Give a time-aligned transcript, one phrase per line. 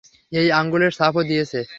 [0.31, 1.61] এই আঙুলের ছাপও দিয়েছে।